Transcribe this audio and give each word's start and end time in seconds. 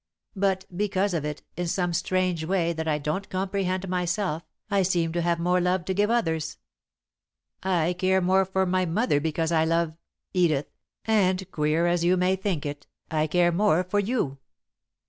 But, 0.35 0.65
because 0.75 1.13
of 1.13 1.25
it, 1.25 1.43
in 1.55 1.67
some 1.67 1.93
strange 1.93 2.43
way 2.43 2.73
that 2.73 2.87
I 2.87 2.97
don't 2.97 3.29
comprehend 3.29 3.87
myself, 3.87 4.41
I 4.67 4.81
seem 4.81 5.13
to 5.13 5.21
have 5.21 5.37
more 5.37 5.61
love 5.61 5.85
to 5.85 5.93
give 5.93 6.09
others. 6.09 6.57
[Sidenote: 7.61 7.61
He 7.61 7.61
States 7.61 7.63
His 7.63 7.69
Case] 7.69 7.97
"I 7.99 7.99
care 8.11 8.21
more 8.21 8.45
for 8.45 8.65
my 8.65 8.85
mother 8.87 9.19
because 9.19 9.51
I 9.51 9.63
love 9.63 9.93
Edith, 10.33 10.71
and, 11.05 11.51
queer 11.51 11.85
as 11.85 12.03
you 12.03 12.17
may 12.17 12.35
think 12.35 12.65
it, 12.65 12.87
I 13.11 13.27
care 13.27 13.51
more 13.51 13.83
for 13.83 13.99
you. 13.99 14.39